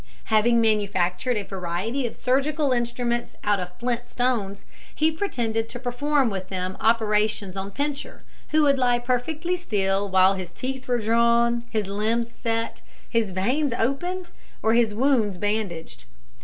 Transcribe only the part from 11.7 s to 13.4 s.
limbs set, his